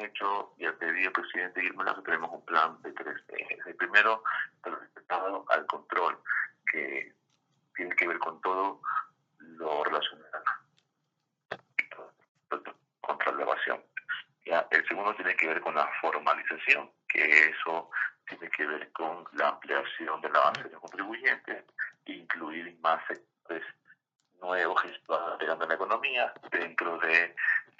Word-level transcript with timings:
hecho 0.00 0.54
y 0.58 0.64
al 0.64 0.74
pedido 0.74 1.10
del 1.10 1.12
presidente 1.12 1.62
Lazo 1.84 2.02
tenemos 2.02 2.30
un 2.32 2.44
plan 2.44 2.80
de 2.82 2.92
tres 2.92 3.22
ejes. 3.28 3.66
El 3.66 3.76
primero, 3.76 4.22
respecto 4.62 5.44
al 5.48 5.66
control, 5.66 6.18
que 6.70 7.14
tiene 7.74 7.94
que 7.94 8.08
ver 8.08 8.18
con 8.18 8.40
todo 8.40 8.80
lo 9.38 9.84
relacionado 9.84 10.44
contra 13.00 13.32
la 13.32 13.42
evasión. 13.42 13.82
Ya, 14.44 14.66
el 14.70 14.86
segundo 14.86 15.14
tiene 15.14 15.34
que 15.36 15.48
ver 15.48 15.60
con 15.60 15.74
la 15.74 15.88
formalización, 16.00 16.90
que 17.08 17.50
eso 17.50 17.90
tiene 18.28 18.48
que 18.50 18.66
ver 18.66 18.92
con 18.92 19.24
la 19.32 19.48
ampliación 19.48 20.20
de 20.20 20.30
la 20.30 20.40
base 20.40 20.64
de 20.64 20.76
contribuyentes, 20.76 21.64
incluir 22.06 22.76
más 22.80 23.04
sectores 23.06 23.64
nuevos 24.40 24.82
que 24.82 24.88
están 24.88 25.68
la 25.68 25.74
economía 25.74 26.32
dentro 26.50 26.98
de 26.98 27.34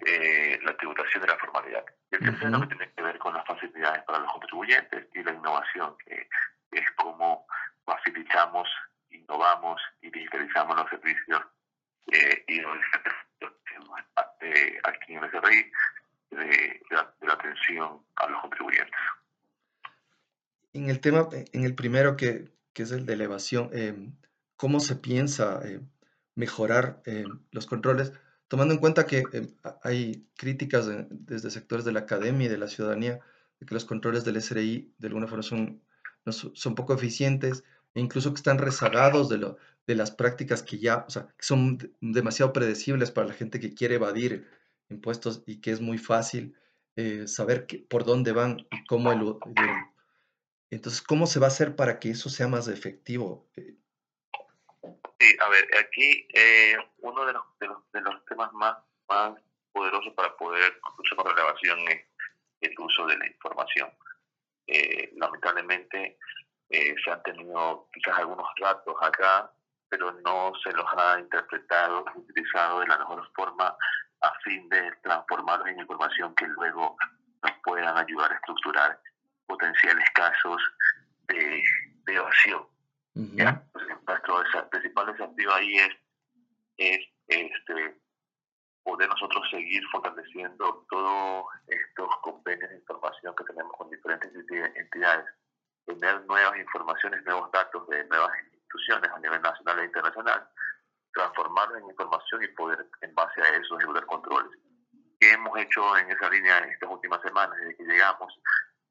eh, 0.04 0.58
la 0.62 0.76
tributación 0.76 1.22
de 1.22 1.28
la 1.28 1.38
formalidad. 1.38 1.84
Y 2.10 2.16
el 2.16 2.20
tercero 2.20 2.60
que 2.60 2.66
tiene 2.66 2.92
que 2.92 3.02
ver 3.02 3.18
con 3.18 3.34
las 3.34 3.46
facilidades 3.46 4.02
para 4.05 4.19
los 4.19 4.32
contribuyentes 4.32 5.06
y 5.14 5.22
la 5.22 5.32
innovación, 5.32 5.96
que 6.05 6.28
es 6.72 6.91
como 6.92 7.46
facilitamos, 7.84 8.69
innovamos 9.10 9.80
y 10.02 10.10
digitalizamos 10.10 10.77
los 10.77 10.91
servicios 10.91 11.42
eh, 12.12 12.45
y 12.48 12.60
los 12.60 12.77
eh, 14.41 14.78
aquí 14.84 15.14
en 15.14 15.24
el 15.24 15.30
SRI 15.30 15.72
de, 16.30 16.80
la, 16.91 17.14
de 17.20 17.27
la 17.27 17.34
atención 17.34 18.02
a 18.16 18.28
los 18.28 18.41
contribuyentes. 18.41 19.00
En 20.72 20.91
el 20.91 21.00
tema, 21.00 21.28
en 21.33 21.64
el 21.64 21.74
primero 21.74 22.16
que, 22.16 22.50
que 22.77 22.83
es 22.83 22.91
el 22.92 23.06
de 23.06 23.14
elevación, 23.14 23.70
eh, 23.72 23.94
¿cómo 24.56 24.80
se 24.80 24.97
piensa 24.97 25.62
eh, 25.64 25.80
mejorar 26.34 27.00
eh, 27.06 27.24
los 27.50 27.66
controles? 27.66 28.12
Tomando 28.48 28.74
en 28.74 28.80
cuenta 28.80 29.06
que 29.06 29.22
hay 29.86 30.26
críticas 30.36 30.88
desde 31.10 31.50
sectores 31.50 31.84
de 31.84 31.92
la 31.92 32.00
academia 32.00 32.46
y 32.46 32.50
de 32.50 32.58
la 32.58 32.68
ciudadanía 32.68 33.20
de 33.60 33.66
que 33.66 33.74
los 33.74 33.84
controles 33.84 34.24
del 34.24 34.40
SRI 34.40 34.92
de 34.98 35.06
alguna 35.06 35.27
forma 35.27 35.42
son, 35.42 35.83
son 36.27 36.74
poco 36.74 36.94
eficientes 36.94 37.64
e 37.94 38.00
incluso 38.00 38.30
que 38.33 38.36
están 38.36 38.58
rezagados 38.58 39.28
de, 39.28 39.38
lo, 39.38 39.56
de 39.86 39.94
las 39.94 40.11
prácticas 40.11 40.62
que 40.62 40.78
ya, 40.78 41.05
o 41.06 41.11
sea, 41.11 41.28
que 41.28 41.44
son 41.44 41.78
demasiado 42.00 42.52
predecibles 42.52 43.11
para 43.11 43.28
la 43.28 43.34
gente 43.34 43.61
que 43.61 43.74
quiere 43.74 43.94
evadir 43.94 44.46
impuestos 44.91 45.42
y 45.46 45.61
que 45.61 45.70
es 45.70 45.80
muy 45.80 45.98
fácil 45.98 46.55
saber 47.27 47.66
que, 47.66 47.78
por 47.78 48.05
dónde 48.05 48.33
van 48.33 48.66
y 48.70 48.84
cómo 48.86 49.12
el, 49.12 49.36
entonces, 50.70 51.00
¿cómo 51.00 51.27
se 51.27 51.39
va 51.39 51.46
a 51.46 51.48
hacer 51.48 51.77
para 51.77 51.98
que 51.98 52.11
eso 52.11 52.28
sea 52.28 52.48
más 52.48 52.68
efectivo? 52.68 53.48
Eh, 53.56 53.77
sí, 55.18 55.36
a 55.41 55.48
ver, 55.48 55.64
aquí 55.78 56.27
eh, 56.34 56.77
uno 56.98 57.24
de 57.24 57.33
los, 57.33 57.44
de 57.92 58.00
los, 58.00 58.24
temas 58.27 58.52
más, 58.52 58.77
más 59.08 59.39
poderosos 59.77 60.14
para 60.14 60.34
poder 60.36 60.80
usar 60.98 61.16
con 61.16 61.27
relevación 61.27 61.78
es 61.88 62.00
el 62.62 62.74
uso 62.78 63.06
de 63.06 63.19
la 63.19 63.27
información. 63.27 63.91
Eh, 64.66 65.12
lamentablemente 65.16 66.18
se 66.70 67.10
han 67.10 67.22
tenido 67.22 67.88
quizás 67.92 68.18
algunos 68.18 68.48
datos 68.60 68.96
acá, 69.00 69.52
pero 69.88 70.12
no 70.24 70.52
se 70.64 70.72
los 70.72 70.86
ha 70.96 71.20
interpretado, 71.20 72.05
utilizado 72.14 72.80
de 72.80 72.88
la 72.88 72.98
mejor 72.98 73.30
forma 73.34 73.77
a 74.22 74.33
fin 74.42 74.68
de 74.70 74.91
transformarlos 75.02 75.68
en 75.68 75.80
información 75.80 76.34
que 76.34 76.46
luego 76.46 76.96
nos 77.42 77.52
puedan 77.62 77.96
ayudar 77.96 78.33
a 78.33 78.36
estructurar 78.36 78.98
potenciales 79.46 80.05
casos 80.14 80.61
de, 81.28 81.62
evasión. 82.06 82.66
nuestro 83.14 84.70
principal 84.70 85.12
desafío 85.12 85.55
ahí 85.55 85.77
es, 85.77 85.94
es 86.78 87.08
este, 87.28 88.00
poder 88.87 89.09
nosotros 89.09 89.42
seguir 89.51 89.83
fortaleciendo 89.91 90.87
todos 90.89 91.45
estos 91.67 92.09
convenios 92.23 92.70
de 92.70 92.77
información 92.77 93.34
que 93.34 93.45
tenemos 93.45 93.73
con 93.77 93.91
diferentes 93.91 94.31
entidades, 94.77 95.27
tener 95.84 96.25
nuevas 96.27 96.56
informaciones, 96.56 97.25
nuevos 97.25 97.51
datos 97.51 97.87
de 97.89 98.05
nuevas 98.05 98.31
instituciones 98.45 99.11
a 99.11 99.19
nivel 99.19 99.42
nacional 99.42 99.80
e 99.80 99.85
internacional, 99.86 100.48
transformarlos 101.13 101.79
en 101.79 101.91
información 101.91 102.45
y 102.45 102.48
poder 102.48 102.86
en 103.01 103.13
base 103.17 103.42
a 103.42 103.48
eso 103.57 103.77
ejecutar 103.77 104.07
controles. 104.07 104.52
¿Qué 105.19 105.33
hemos 105.33 105.58
hecho 105.58 105.96
en 105.96 106.08
esa 106.13 106.30
línea 106.30 106.58
en 106.58 106.70
estas 106.70 106.89
últimas 106.89 107.20
semanas 107.23 107.58
desde 107.58 107.77
que 107.77 107.85
llegamos? 107.85 108.33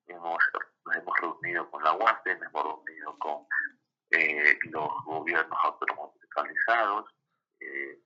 hemos, 0.07 0.37
nos 0.85 0.95
hemos 0.95 1.13
reunido 1.21 1.71
con 1.71 1.83
la 1.83 1.93
UASE, 1.93 2.35
nos 2.35 2.49
hemos 2.49 2.63
reunido 2.63 3.17
con 3.17 3.47
eh, 4.11 4.59
los 4.71 4.89
gobiernos 5.05 5.57
autónomos 5.63 6.13
descentralizados 6.15 7.05
eh, 7.61 7.99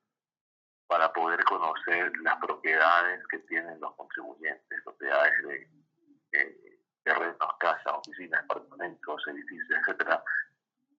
para 0.89 1.13
poder 1.13 1.43
conocer 1.43 2.11
las 2.23 2.35
propiedades 2.37 3.25
que 3.27 3.37
tienen 3.39 3.79
los 3.79 3.93
contribuyentes, 3.95 4.81
propiedades 4.83 5.33
de 5.43 5.69
eh, 6.31 6.79
terrenos, 7.03 7.37
casas, 7.59 7.93
oficinas, 7.93 8.43
apartamentos, 8.43 9.21
edificios, 9.27 9.79
etcétera, 9.81 10.23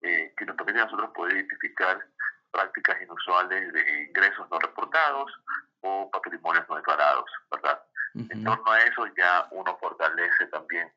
que 0.01 0.47
nos 0.47 0.57
permiten 0.57 0.83
a 0.83 0.85
nosotros 0.85 1.11
poder 1.11 1.35
identificar 1.35 2.07
prácticas 2.53 3.03
inusuales 3.03 3.73
de 3.73 4.05
ingresos 4.05 4.49
no 4.49 4.61
reportados 4.61 5.33
o 5.81 6.09
patrimonios 6.11 6.65
no 6.69 6.77
declarados, 6.77 7.29
¿verdad? 7.51 7.83
En 8.15 8.45
torno 8.45 8.71
a 8.71 8.79
eso 8.79 9.07
ya 9.17 9.49
uno 9.51 9.77
fortalece 9.79 10.47
también 10.47 10.91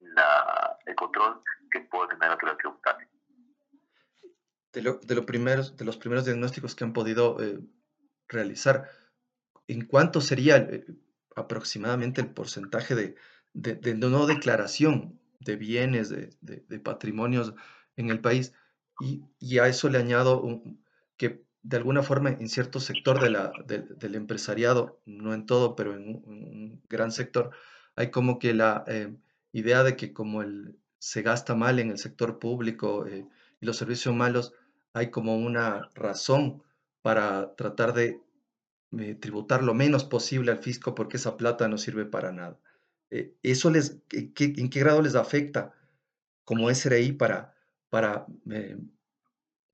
la, 0.00 0.78
el 0.86 0.94
control 0.94 1.42
que 1.70 1.80
puede 1.80 2.08
tener 2.08 2.28
la 2.28 2.32
autoridad 2.32 2.56
tributaria. 2.56 3.08
De, 4.76 4.82
lo, 4.82 5.00
de, 5.02 5.22
primeros, 5.22 5.76
de 5.76 5.86
los 5.86 5.96
primeros 5.96 6.26
diagnósticos 6.26 6.74
que 6.74 6.84
han 6.84 6.92
podido 6.92 7.42
eh, 7.42 7.58
realizar, 8.28 8.90
¿en 9.68 9.86
cuánto 9.86 10.20
sería 10.20 10.58
eh, 10.58 10.84
aproximadamente 11.34 12.20
el 12.20 12.28
porcentaje 12.28 12.94
de, 12.94 13.14
de, 13.54 13.94
no 13.94 14.26
declaración 14.26 15.18
de 15.40 15.56
bienes, 15.56 16.10
de, 16.10 16.80
patrimonios 16.80 17.54
en 17.96 18.10
el 18.10 18.20
país? 18.20 18.52
Y, 19.00 19.22
y, 19.38 19.58
a 19.58 19.66
eso 19.66 19.88
le 19.88 19.98
añado 19.98 20.42
un, 20.42 20.84
que 21.16 21.46
de 21.62 21.76
alguna 21.78 22.02
forma 22.02 22.30
en 22.30 22.48
cierto 22.48 22.78
sector 22.78 23.20
de 23.20 23.30
la, 23.30 23.52
del 23.66 24.14
empresariado, 24.14 25.00
no 25.04 25.34
en 25.34 25.46
todo, 25.46 25.74
pero 25.74 25.94
en 25.94 26.22
un, 26.24 26.82
gran 26.88 27.10
sector, 27.10 27.50
hay 27.96 28.10
como 28.10 28.38
que 28.38 28.54
la 28.54 28.84
eh, 28.86 29.16
idea 29.52 29.82
de 29.82 29.96
que 29.96 30.12
como 30.12 30.42
el, 30.42 30.78
se 30.98 31.22
gasta 31.22 31.54
mal 31.54 31.80
en 31.80 31.90
el 31.90 31.98
sector 31.98 32.38
público 32.38 33.06
eh, 33.06 33.26
y 33.60 33.66
los 33.66 33.76
servicios 33.76 34.14
malos, 34.14 34.52
hay 34.96 35.10
como 35.10 35.36
una 35.36 35.90
razón 35.94 36.62
para 37.02 37.54
tratar 37.54 37.92
de 37.92 38.18
eh, 38.98 39.14
tributar 39.14 39.62
lo 39.62 39.74
menos 39.74 40.04
posible 40.04 40.50
al 40.50 40.62
fisco 40.62 40.94
porque 40.94 41.18
esa 41.18 41.36
plata 41.36 41.68
no 41.68 41.76
sirve 41.76 42.06
para 42.06 42.32
nada. 42.32 42.58
¿Eso 43.42 43.68
les, 43.68 43.98
¿En 44.10 44.32
qué 44.70 44.80
grado 44.80 45.02
les 45.02 45.14
afecta 45.14 45.74
como 46.44 46.70
SRI 46.70 47.12
para, 47.12 47.54
para 47.90 48.24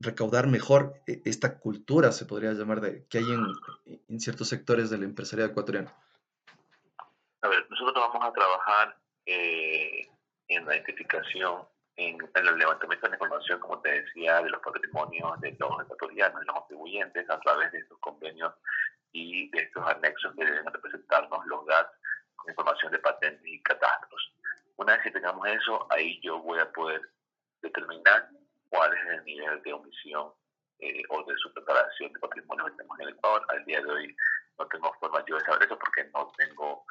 recaudar 0.01 0.47
mejor 0.47 1.01
e, 1.07 1.21
esta 1.23 1.57
cultura, 1.57 2.11
se 2.11 2.25
podría 2.25 2.51
llamar, 2.51 2.81
de, 2.81 3.05
que 3.07 3.19
hay 3.19 3.31
en, 3.31 3.45
en 4.09 4.19
ciertos 4.19 4.49
sectores 4.49 4.89
del 4.89 5.03
empresariado 5.03 5.51
ecuatoriano? 5.51 5.89
A 7.41 7.47
ver, 7.47 7.65
nosotros 7.69 7.95
vamos 7.95 8.27
a 8.27 8.33
trabajar 8.33 8.97
eh, 9.25 10.05
en 10.49 10.65
la 10.65 10.75
identificación, 10.75 11.61
en, 11.95 12.17
el 12.33 12.57
levantamiento 12.57 13.05
de 13.05 13.09
la 13.09 13.15
información, 13.15 13.59
como 13.59 13.79
te 13.81 14.01
decía, 14.01 14.41
de 14.41 14.49
los 14.49 14.61
patrimonios 14.61 15.39
de 15.41 15.55
los 15.59 15.81
ecuatorianos, 15.81 16.39
de 16.39 16.45
los 16.45 16.55
contribuyentes, 16.55 17.29
a 17.29 17.39
través 17.39 17.71
de 17.71 17.79
estos 17.79 17.97
convenios 17.99 18.53
y 19.11 19.49
de 19.51 19.59
estos 19.59 19.85
anexos 19.87 20.33
que 20.35 20.45
deben 20.45 20.65
representarnos 20.65 21.45
los 21.45 21.65
GATS 21.65 21.91
con 22.35 22.49
información 22.49 22.91
de 22.91 22.99
patentes 22.99 23.45
y 23.45 23.61
catastros. 23.61 24.33
Una 24.77 24.93
vez 24.93 25.03
que 25.03 25.11
tengamos 25.11 25.47
eso, 25.47 25.87
ahí 25.91 26.19
yo 26.21 26.39
voy 26.39 26.59
a 26.59 26.71
poder 26.71 27.01
determinar 27.61 28.29
cuál 28.69 28.91
es 28.93 29.05
el 29.19 29.23
nivel 29.25 29.61
de 29.61 29.73
omisión 29.73 30.31
eh, 30.79 31.03
o 31.09 31.23
de 31.23 31.35
subdeclaración 31.37 32.11
de 32.11 32.19
patrimonio 32.19 32.65
que 32.65 32.71
tenemos 32.71 32.99
en 32.99 33.07
el 33.07 33.13
Ecuador. 33.13 33.45
Al 33.49 33.63
día 33.65 33.81
de 33.81 33.91
hoy 33.91 34.15
no 34.57 34.67
tengo 34.67 34.93
forma 34.99 35.23
yo 35.27 35.35
de 35.35 35.45
saber 35.45 35.63
eso 35.63 35.77
porque 35.77 36.09
no 36.13 36.31
tengo 36.37 36.85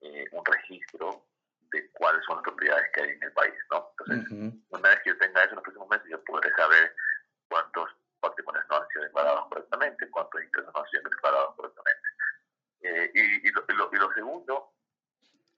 eh, 0.00 0.24
un 0.32 0.44
registro 0.44 1.24
de 1.72 1.90
cuáles 1.92 2.24
son 2.24 2.36
las 2.36 2.44
propiedades 2.44 2.90
que 2.92 3.02
hay 3.02 3.10
en 3.10 3.22
el 3.22 3.32
país. 3.32 3.54
¿no? 3.70 3.92
Entonces, 4.00 4.54
una 4.70 4.88
vez 4.88 5.00
que 5.02 5.10
yo 5.10 5.18
tenga 5.18 5.40
eso 5.40 5.50
en 5.50 5.56
los 5.56 5.64
próximos 5.64 5.88
meses, 5.88 6.06
yo 6.10 6.24
podré 6.24 6.54
saber 6.54 6.94
cuántos 7.48 7.90
patrimonios 8.20 8.64
no 8.68 8.76
han 8.76 8.88
sido 8.88 9.04
declarados 9.04 9.46
correctamente, 9.48 10.10
cuántos 10.10 10.42
ingresos 10.42 10.74
no 10.74 10.80
han 10.80 10.88
sido 10.88 11.02
declarados 11.02 11.54
correctamente. 11.56 12.08
Eh, 12.80 13.10
y, 13.14 13.50
lo, 13.50 13.90
y 13.92 13.96
lo 13.96 14.12
segundo, 14.12 14.72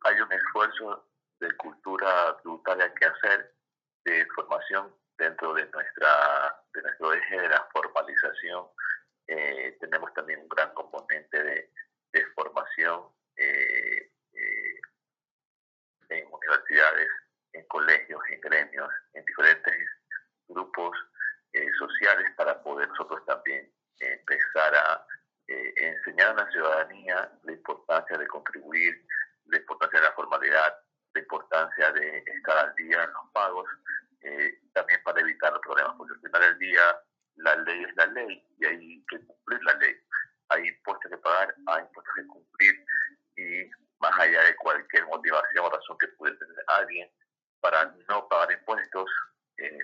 hay 0.02 0.20
un 0.20 0.32
esfuerzo 0.32 1.06
de 1.40 1.50
cultura 1.56 2.36
tributaria 2.42 2.92
que 2.94 3.06
hacer, 3.06 3.54
de 4.04 4.26
formación 4.34 4.94
dentro 5.18 5.52
de, 5.54 5.66
nuestra, 5.66 6.62
de 6.72 6.82
nuestro 6.82 7.12
eje 7.12 7.40
de 7.40 7.48
la 7.48 7.68
formalización, 7.72 8.66
eh, 9.26 9.76
tenemos 9.78 10.12
también 10.14 10.40
un 10.40 10.48
gran 10.48 10.72
componente 10.74 11.42
de, 11.42 11.70
formación 12.34 13.08
eh, 13.36 14.10
eh, 14.32 14.80
en 16.08 16.26
universidades, 16.26 17.08
en 17.52 17.64
colegios, 17.68 18.20
en 18.30 18.40
gremios, 18.40 18.90
en 19.14 19.24
diferentes 19.24 19.74
grupos 20.48 20.96
sociales 21.78 22.30
para 22.36 22.62
poder 22.62 22.88
nosotros 22.88 23.24
también 23.26 23.72
empezar 23.98 24.74
a 24.74 25.06
enseñar 26.10 26.30
a 26.30 26.44
la 26.44 26.50
ciudadanía 26.50 27.32
la 27.42 27.52
importancia 27.52 28.18
de 28.18 28.26
contribuir, 28.26 29.06
la 29.46 29.58
importancia 29.58 30.00
de 30.00 30.06
la 30.06 30.12
formalidad, 30.12 30.78
la 31.14 31.20
importancia 31.20 31.92
de 31.92 32.18
estar 32.18 32.58
al 32.58 32.74
día 32.74 33.04
en 33.04 33.12
los 33.12 33.30
pagos, 33.32 33.68
eh, 34.22 34.60
también 34.72 35.00
para 35.04 35.20
evitar 35.20 35.52
los 35.52 35.62
problemas, 35.62 35.94
porque 35.96 36.14
al 36.14 36.20
final 36.20 36.42
del 36.42 36.58
día 36.58 36.82
la 37.36 37.56
ley 37.56 37.84
es 37.84 37.96
la 37.96 38.06
ley 38.06 38.46
y 38.58 38.66
hay 38.66 39.04
que 39.08 39.24
cumplir 39.24 39.62
la 39.64 39.74
ley. 39.74 39.96
Hay 40.48 40.68
impuestos 40.68 41.10
que 41.10 41.18
pagar, 41.18 41.54
hay 41.66 41.82
impuestos 41.82 42.14
que 42.14 42.26
cumplir 42.26 42.86
y 43.36 43.70
más 44.00 44.18
allá 44.18 44.42
de 44.42 44.56
cualquier 44.56 45.06
motivación 45.06 45.64
o 45.64 45.70
razón 45.70 45.96
que 45.98 46.08
pudiera 46.08 46.38
tener 46.38 46.64
alguien 46.66 47.10
para 47.60 47.84
no 48.08 48.28
pagar 48.28 48.52
impuestos, 48.52 49.10
eh, 49.58 49.78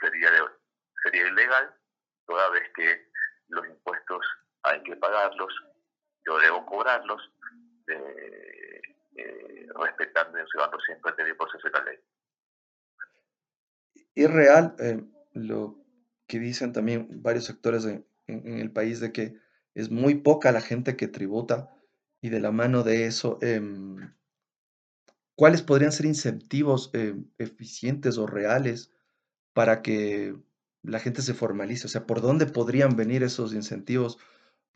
sería, 0.00 0.30
sería 1.02 1.28
ilegal 1.28 1.74
toda 2.26 2.48
vez 2.50 2.68
que 2.74 3.08
los 3.48 3.66
impuestos 3.66 4.26
hay 4.66 4.82
que 4.82 4.96
pagarlos, 4.96 5.52
yo 6.24 6.38
debo 6.38 6.66
cobrarlos, 6.66 7.22
eh, 7.86 8.80
eh, 9.16 9.68
respetando 9.80 10.38
y 10.38 10.42
observando 10.42 10.78
siempre 10.80 11.12
el 11.18 11.36
proceso 11.36 11.68
de 11.68 11.72
la 11.72 11.84
ley. 11.84 11.98
Es 14.14 14.30
real 14.30 14.74
eh, 14.80 15.04
lo 15.34 15.78
que 16.26 16.40
dicen 16.40 16.72
también 16.72 17.22
varios 17.22 17.44
sectores 17.44 17.84
en, 17.84 18.04
el 18.26 18.72
país 18.72 18.98
de 18.98 19.12
que 19.12 19.38
es 19.74 19.90
muy 19.90 20.16
poca 20.16 20.50
la 20.50 20.60
gente 20.60 20.96
que 20.96 21.06
tributa 21.06 21.70
y 22.20 22.30
de 22.30 22.40
la 22.40 22.50
mano 22.50 22.82
de 22.82 23.06
eso, 23.06 23.38
em, 23.40 24.14
¿cuáles 25.36 25.62
podrían 25.62 25.92
ser 25.92 26.06
incentivos 26.06 26.90
em, 26.92 27.30
eficientes 27.38 28.18
o 28.18 28.26
reales 28.26 28.92
para 29.52 29.80
que 29.80 30.34
la 30.82 30.98
gente 30.98 31.22
se 31.22 31.34
formalice? 31.34 31.86
O 31.86 31.90
sea, 31.90 32.04
¿por 32.04 32.20
dónde 32.20 32.46
podrían 32.46 32.96
venir 32.96 33.22
esos 33.22 33.54
incentivos 33.54 34.18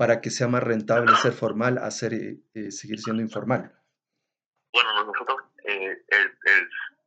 para 0.00 0.22
que 0.22 0.30
sea 0.30 0.48
más 0.48 0.62
rentable 0.62 1.14
ser 1.16 1.32
formal 1.32 1.76
a 1.76 1.88
eh, 1.88 2.40
eh, 2.54 2.70
seguir 2.70 2.98
siendo 3.00 3.20
informal? 3.20 3.70
Bueno, 4.72 5.04
nosotros, 5.04 5.36
eh, 5.62 5.94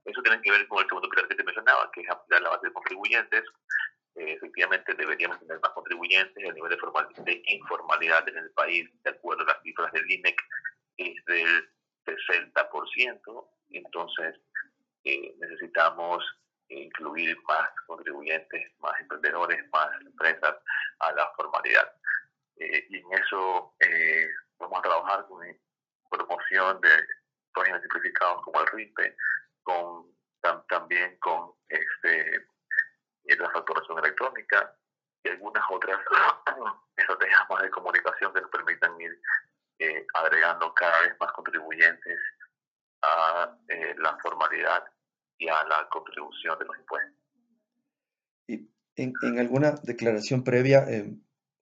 eso 0.05 0.21
tiene 0.21 0.39
que 0.43 0.51
ver 0.51 0.67
con 0.67 0.77
el 0.77 0.87
segundo 0.87 1.09
pilar 1.09 1.27
que 1.27 1.33
te 1.33 1.43
mencionaba, 1.43 1.89
que 1.91 2.01
es 2.01 2.09
ampliar 2.11 2.43
la 2.43 2.49
base 2.49 2.67
de 2.67 2.73
contribuyentes. 2.73 3.41
efectivamente, 4.13 4.93
deberíamos 4.93 5.39
tener 5.39 5.59
más 5.59 5.71
contribuyentes. 5.71 6.37
El 6.37 6.53
nivel 6.53 6.69
de, 6.69 6.77
formal, 6.77 7.07
de 7.25 7.41
informalidad 7.47 8.29
en 8.29 8.37
el 8.37 8.51
país, 8.51 8.87
de 9.03 9.09
acuerdo 9.09 9.41
a 9.41 9.53
las 9.53 9.63
cifras 9.63 9.91
del 9.91 10.11
INEC, 10.11 10.39
es 10.97 11.25
del 11.25 11.67
60%. 12.05 13.47
Entonces, 13.71 14.39
necesitamos 15.03 16.23
incluir 16.69 17.35
más 17.47 17.69
contribuyentes, 17.87 18.71
más 18.81 18.93
emprendedores, 18.99 19.67
más 19.71 19.89
empresas 19.99 20.57
a 20.99 21.11
la 21.13 21.27
formalidad. 21.35 21.91
Eh, 22.57 22.85
y 22.89 22.97
en 22.97 23.13
eso 23.13 23.73
eh, 23.79 24.27
vamos 24.59 24.79
a 24.79 24.81
trabajar 24.81 25.25
con 25.27 25.41
promoción 26.09 26.79
de 26.81 26.89
páginas 27.53 27.81
simplificados 27.81 28.41
como 28.43 28.61
el 28.61 28.67
RIPE, 28.67 29.15
con, 29.63 30.15
también 30.67 31.17
con 31.19 31.53
este, 31.67 32.35
eh, 32.35 33.37
la 33.37 33.49
facturación 33.49 33.97
electrónica 33.99 34.75
y 35.23 35.29
algunas 35.29 35.63
otras 35.71 35.99
estrategias 36.97 37.41
más 37.49 37.61
de 37.63 37.69
comunicación 37.71 38.33
que 38.33 38.41
nos 38.41 38.51
permitan 38.51 39.01
ir 39.01 39.19
agregando 40.13 40.73
cada 40.75 41.01
vez 41.01 41.15
más 41.19 41.31
contribuyentes 41.33 42.17
a 43.01 43.57
la 43.97 44.17
formalidad 44.21 44.85
y 45.37 45.49
a 45.49 45.61
la 45.65 45.89
contribución 45.89 46.57
de 46.57 46.65
los 46.65 46.77
impuestos. 46.77 47.13
Y 48.47 48.69
en, 48.95 49.13
en 49.23 49.39
alguna 49.39 49.71
declaración 49.83 50.43
previa, 50.43 50.85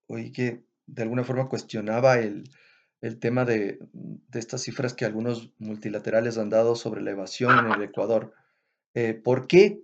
oí 0.07 0.31
que 0.31 0.65
de 0.91 1.03
alguna 1.03 1.23
forma 1.23 1.47
cuestionaba 1.47 2.19
el, 2.19 2.43
tema 3.19 3.45
de, 3.45 3.79
estas 4.33 4.61
cifras 4.61 4.93
que 4.93 5.05
algunos 5.05 5.51
multilaterales 5.57 6.37
han 6.37 6.49
dado 6.49 6.75
sobre 6.75 7.01
la 7.01 7.11
evasión 7.11 7.65
en 7.65 7.71
el 7.71 7.81
Ecuador. 7.81 8.33
Eh, 8.93 9.13
¿Por 9.13 9.47
qué? 9.47 9.81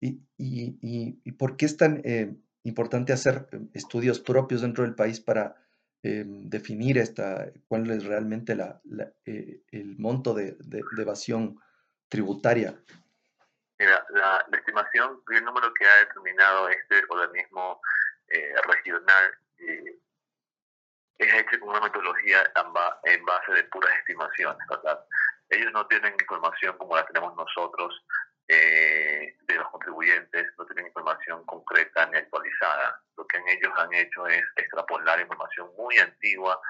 Y, 0.00 1.32
por 1.32 1.56
qué 1.56 1.66
es 1.66 1.76
tan 1.76 2.00
eh, 2.04 2.36
importante 2.62 3.12
hacer 3.12 3.48
eh, 3.52 3.60
estudios 3.74 4.20
propios 4.20 4.60
dentro 4.60 4.84
del 4.84 4.94
país 4.94 5.20
para 5.20 5.56
definir 6.02 6.96
esta, 6.96 7.52
cuál 7.68 7.90
es 7.90 8.06
realmente 8.06 8.54
la, 8.54 8.80
el 8.86 9.96
monto 9.98 10.32
de, 10.32 10.56
evasión 10.98 11.60
tributaria? 12.08 12.74
Mira, 13.78 14.06
la, 14.08 14.46
estimación 14.56 15.20
el 15.30 15.44
número 15.44 15.74
que 15.74 15.84
ha 15.84 16.06
determinado 16.06 16.70
este 16.70 17.02
organismo 17.10 17.82
regional 18.66 19.24
una 21.70 21.80
metodología 21.80 22.52
en 23.04 23.24
base 23.24 23.52
de 23.52 23.64
puras 23.64 23.92
estimaciones, 23.98 24.58
¿verdad? 24.68 25.04
Ellos 25.48 25.72
no 25.72 25.86
tienen 25.86 26.14
información 26.20 26.76
como 26.78 26.96
la 26.96 27.06
tenemos 27.06 27.34
nosotros 27.36 27.94
eh, 28.48 29.36
de 29.42 29.54
los 29.54 29.68
contribuyentes, 29.68 30.46
no 30.58 30.66
tienen 30.66 30.86
información 30.86 31.44
concreta 31.46 32.06
ni 32.06 32.18
actualizada. 32.18 33.00
Lo 33.16 33.26
que 33.26 33.38
ellos 33.46 33.72
han 33.76 33.92
hecho 33.94 34.26
es 34.26 34.42
extrapolar 34.56 35.20
información 35.20 35.70
muy 35.76 35.96
antigua 35.98 36.60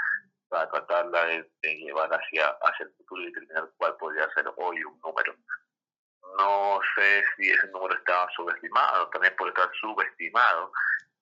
para 0.49 0.69
tratarla 0.70 1.25
de, 1.25 1.50
llevar 1.62 2.11
hacia, 2.12 2.49
hacia 2.62 2.85
el 2.85 2.93
futuro 2.97 3.23
y 3.23 3.26
determinar 3.26 3.70
cuál 3.76 3.97
podría 3.97 4.29
ser 4.35 4.47
hoy 4.56 4.82
un 4.85 4.99
número. 5.00 5.35
No 6.37 6.81
sé 6.94 7.25
si 7.37 7.50
ese 7.50 7.67
número 7.69 7.94
estaba 7.94 8.29
subestimado, 8.37 9.08
también 9.08 9.35
puede 9.37 9.52
estar 9.52 9.70
subestimado. 9.81 10.73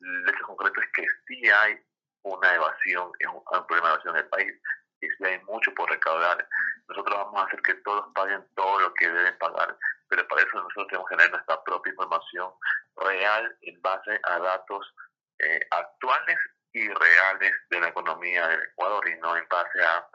El 0.00 0.28
hecho 0.28 0.44
concreto 0.44 0.80
es 0.80 0.88
que 0.92 1.06
sí 1.26 1.48
hay 1.48 1.80
una 2.28 2.54
evasión, 2.54 3.10
es 3.18 3.28
un, 3.28 3.42
problema 3.66 3.88
de 3.88 3.94
evasión 3.94 4.16
en 4.16 4.22
el 4.22 4.28
país 4.28 4.52
y 5.00 5.08
si 5.08 5.24
hay 5.24 5.42
mucho 5.44 5.72
por 5.74 5.90
recaudar, 5.90 6.46
nosotros 6.88 7.16
vamos 7.16 7.42
a 7.42 7.46
hacer 7.46 7.60
que 7.62 7.74
todos 7.74 8.06
paguen 8.14 8.44
todo 8.54 8.80
lo 8.80 8.94
que 8.94 9.08
deben 9.08 9.36
pagar, 9.38 9.76
pero 10.08 10.26
para 10.26 10.42
eso 10.42 10.56
nosotros 10.56 10.86
tenemos 10.88 11.08
que 11.08 11.16
tener 11.16 11.30
nuestra 11.30 11.62
propia 11.62 11.90
información 11.90 12.52
real 12.96 13.56
en 13.62 13.80
base 13.80 14.20
a 14.24 14.38
datos 14.38 14.94
eh, 15.38 15.60
actuales 15.70 16.38
y 16.72 16.88
reales 16.88 17.52
de 17.70 17.80
la 17.80 17.88
economía 17.88 18.48
del 18.48 18.62
Ecuador 18.62 19.08
y 19.08 19.18
no 19.20 19.36
en 19.36 19.46
base 19.48 19.80
a 19.82 20.08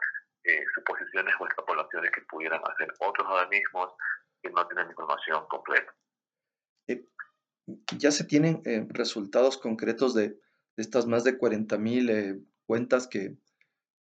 eh, 0.44 0.64
suposiciones 0.74 1.34
o 1.38 1.46
extrapolaciones 1.46 2.10
que 2.10 2.20
pudieran 2.22 2.60
hacer 2.70 2.92
otros 2.98 3.26
organismos 3.26 3.92
que 4.42 4.50
no 4.50 4.66
tienen 4.66 4.90
información 4.90 5.46
completa. 5.48 5.94
Eh, 6.88 7.06
ya 7.96 8.10
se 8.10 8.24
tienen 8.24 8.62
resultados 8.90 9.56
concretos 9.56 10.14
de 10.14 10.38
de 10.76 10.82
estas 10.82 11.06
más 11.06 11.24
de 11.24 11.38
40 11.38 11.78
mil 11.78 12.10
eh, 12.10 12.40
cuentas 12.66 13.06
que, 13.06 13.36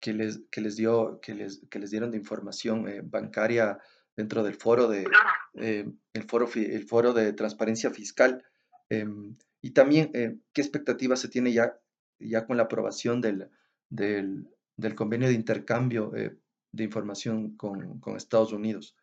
que, 0.01 0.13
les, 0.13 0.41
que, 0.51 0.61
les 0.61 0.77
dio, 0.77 1.21
que, 1.21 1.35
les, 1.35 1.63
que 1.71 1.79
les 1.79 1.91
dieron 1.91 2.11
de 2.11 2.19
información 2.19 2.89
eh, 2.89 3.01
bancaria 3.03 3.79
dentro 4.17 4.43
del 4.43 4.55
foro 4.55 4.89
de, 4.89 5.07
eh, 5.55 5.91
el 6.13 6.23
foro, 6.25 6.49
el 6.55 6.87
foro 6.87 7.13
de 7.13 7.33
transparencia 7.33 7.91
fiscal. 7.91 8.45
Em, 8.89 9.37
y 9.61 9.71
también, 9.71 10.13
¿qué 10.13 10.61
expectativas 10.61 11.21
se 11.21 11.29
tiene 11.29 11.53
ya, 11.53 11.81
ya 12.19 12.47
con 12.47 12.59
la 12.59 12.65
aprobación 12.65 13.23
del, 13.23 13.49
del, 13.89 14.95
convenio 14.95 15.29
de 15.29 15.35
intercambio 15.35 16.11
de 16.11 16.85
información 16.85 17.57
con, 17.57 17.99
Estados 18.15 18.53
Unidos 18.53 18.95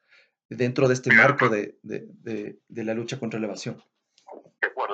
dentro 0.50 0.88
de 0.88 0.94
este 0.94 1.12
marco 1.16 1.50
de, 1.50 1.80
de 1.82 2.84
la 2.84 2.94
lucha 2.94 3.20
contra 3.20 3.40
la 3.40 3.48
evasión? 3.48 3.82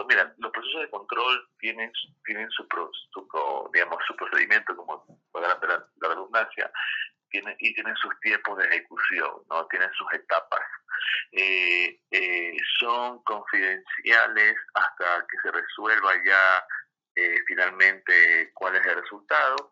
Mira, 0.07 0.33
los 0.37 0.51
procesos 0.51 0.81
de 0.81 0.89
control 0.89 1.49
tienen, 1.59 1.91
tienen 2.25 2.49
su, 2.51 2.65
su, 3.13 3.69
digamos, 3.73 3.97
su 4.07 4.15
procedimiento, 4.15 4.75
como 4.75 5.05
para 5.31 5.47
la, 5.49 5.87
la 6.01 6.07
redundancia, 6.09 6.71
tienen, 7.29 7.55
y 7.59 7.73
tienen 7.73 7.95
sus 7.97 8.17
tiempos 8.21 8.57
de 8.57 8.65
ejecución, 8.65 9.31
¿no? 9.49 9.65
tienen 9.67 9.91
sus 9.93 10.07
etapas. 10.13 10.61
Eh, 11.31 11.99
eh, 12.11 12.57
son 12.79 13.21
confidenciales 13.23 14.55
hasta 14.73 15.25
que 15.29 15.37
se 15.43 15.51
resuelva 15.51 16.11
ya 16.25 16.65
eh, 17.15 17.39
finalmente 17.47 18.51
cuál 18.53 18.75
es 18.75 18.85
el 18.85 19.01
resultado. 19.01 19.71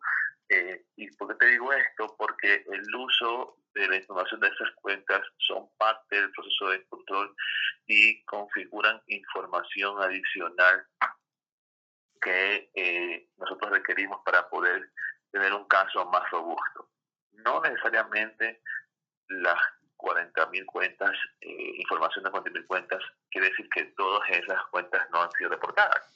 ¿Y 0.96 1.10
por 1.16 1.28
qué 1.28 1.34
te 1.34 1.46
digo 1.46 1.72
esto? 1.72 2.14
Porque 2.16 2.64
el 2.72 2.94
uso 2.94 3.56
de 3.74 3.88
la 3.88 3.96
información 3.96 4.40
de 4.40 4.48
esas 4.48 4.70
cuentas 4.76 5.20
son 5.38 5.68
parte 5.76 6.16
del 6.20 6.30
proceso 6.30 6.68
de 6.68 6.84
control 6.84 7.34
y 7.86 8.24
configuran 8.24 9.02
información 9.06 10.02
adicional 10.02 10.86
que 12.20 12.70
eh, 12.74 13.28
nosotros 13.36 13.70
requerimos 13.70 14.20
para 14.24 14.48
poder 14.48 14.90
tener 15.30 15.52
un 15.52 15.64
caso 15.66 16.04
más 16.06 16.28
robusto. 16.30 16.90
No 17.32 17.60
necesariamente 17.60 18.62
las 19.28 19.58
40.000 19.96 20.66
cuentas, 20.66 21.12
eh, 21.40 21.72
información 21.78 22.24
de 22.24 22.30
40.000 22.30 22.66
cuentas, 22.66 23.02
quiere 23.30 23.50
decir 23.50 23.68
que 23.70 23.84
todas 23.96 24.28
esas 24.30 24.64
cuentas 24.70 25.08
no 25.10 25.22
han 25.22 25.30
sido 25.32 25.50
reportadas. 25.50 26.12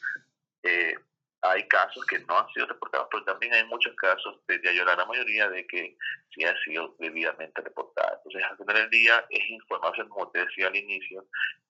Eh, 0.62 0.94
hay 1.42 1.66
casos 1.68 2.04
que 2.06 2.18
no 2.20 2.38
han 2.38 2.48
sido 2.52 2.66
reportados, 2.66 3.08
pero 3.10 3.24
también 3.24 3.54
hay 3.54 3.64
muchos 3.64 3.94
casos, 3.96 4.38
de 4.46 4.60
ya 4.62 4.84
la 4.84 5.06
mayoría, 5.06 5.48
de 5.48 5.66
que 5.66 5.96
sí 6.34 6.44
han 6.44 6.56
sido 6.58 6.94
debidamente 6.98 7.62
reportadas. 7.62 8.18
Entonces, 8.24 8.50
al 8.50 8.56
final 8.58 8.74
del 8.76 8.90
día, 8.90 9.24
es 9.30 9.50
información, 9.50 10.08
como 10.08 10.30
te 10.30 10.44
decía 10.44 10.68
al 10.68 10.76
inicio, 10.76 11.24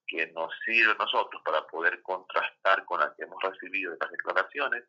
que 0.07 0.27
nos 0.33 0.53
sirve 0.65 0.93
a 0.93 1.03
nosotros 1.03 1.41
para 1.45 1.65
poder 1.69 2.03
contrastar 2.03 2.85
con 2.85 3.01
la 3.01 3.15
que 3.15 3.23
hemos 3.23 3.41
recibido 3.43 3.93
de 3.93 3.99
las 4.01 4.11
declaraciones 4.11 4.85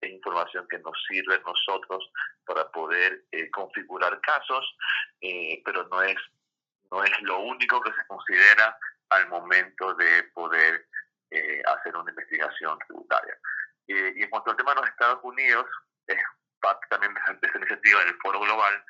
es 0.00 0.10
información 0.10 0.66
que 0.68 0.78
nos 0.78 0.96
sirve 1.08 1.34
a 1.36 1.40
nosotros 1.40 2.10
para 2.46 2.70
poder 2.70 3.24
eh, 3.32 3.50
configurar 3.50 4.20
casos, 4.20 4.64
eh, 5.20 5.60
pero 5.64 5.86
no 5.88 6.02
es, 6.02 6.16
no 6.90 7.04
es 7.04 7.22
lo 7.22 7.40
único 7.40 7.80
que 7.82 7.92
se 7.92 8.06
considera 8.06 8.76
al 9.10 9.28
momento 9.28 9.94
de 9.94 10.22
poder 10.34 10.86
eh, 11.30 11.62
hacer 11.66 11.96
una 11.96 12.10
investigación 12.10 12.78
tributaria. 12.86 13.36
Y 13.92 14.22
en 14.22 14.30
cuanto 14.30 14.50
al 14.50 14.56
tema 14.56 14.74
de 14.74 14.80
los 14.80 14.90
Estados 14.90 15.20
Unidos, 15.22 15.66
es 16.06 16.18
parte 16.60 16.86
también 16.90 17.14
de 17.14 17.48
esa 17.48 17.58
iniciativa 17.58 18.04
del 18.04 18.16
Foro 18.22 18.40
Global, 18.40 18.84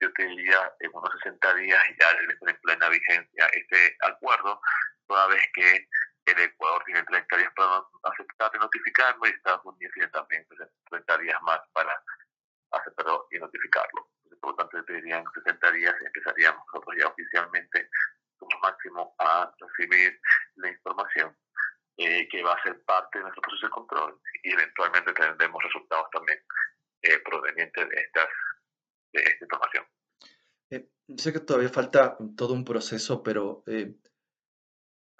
yo 0.00 0.12
te 0.14 0.22
en 0.22 0.90
unos 0.92 1.10
60 1.22 1.54
días 1.54 1.82
ya 2.00 2.10
en 2.10 2.56
plena 2.62 2.88
vigencia 2.88 3.46
este 3.52 3.96
acuerdo, 4.00 4.60
toda 5.06 5.26
vez 5.28 5.42
que 5.54 5.86
el 6.26 6.40
Ecuador 6.40 6.82
tiene 6.84 7.02
30 7.04 7.36
días 7.36 7.52
para 7.54 7.82
aceptar 8.04 8.50
y 8.54 8.58
notificarlo 8.58 9.26
y 9.26 9.30
Estados 9.30 9.64
Unidos 9.64 9.92
tiene 9.94 10.08
también 10.08 10.46
30 10.90 11.18
días 11.18 11.42
más 11.42 11.60
para 11.72 12.02
aceptarlo 12.72 13.26
y 13.30 13.38
notificarlo. 13.38 14.08
por 14.40 14.50
lo 14.50 14.56
tanto, 14.56 14.82
dirían 14.92 15.24
60 15.34 15.72
días 15.72 15.94
y 16.00 16.06
empezaríamos 16.06 16.64
nosotros 16.66 16.96
ya 16.98 17.08
oficialmente 17.08 17.88
como 18.38 18.58
máximo 18.60 19.14
a 19.18 19.52
recibir 19.58 20.18
la 20.56 20.70
información 20.70 21.36
eh, 22.02 22.26
que 22.30 22.42
va 22.42 22.54
a 22.54 22.62
ser 22.62 22.82
parte 22.84 23.18
de 23.18 23.24
nuestro 23.24 23.42
proceso 23.42 23.66
de 23.66 23.70
control 23.70 24.20
y 24.42 24.52
eventualmente 24.52 25.12
tendremos 25.12 25.62
resultados 25.62 26.06
también 26.10 26.38
eh, 27.02 27.18
provenientes 27.22 27.86
de, 27.88 27.96
estas, 27.96 28.28
de 29.12 29.20
esta 29.20 29.44
información. 29.44 29.84
Eh, 30.70 30.88
sé 31.18 31.32
que 31.32 31.40
todavía 31.40 31.68
falta 31.68 32.16
todo 32.38 32.54
un 32.54 32.64
proceso, 32.64 33.22
pero 33.22 33.62
eh, 33.66 33.94